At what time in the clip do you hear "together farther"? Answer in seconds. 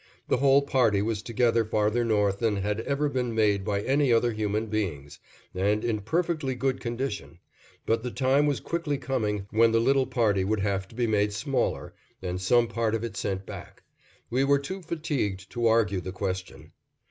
1.21-2.03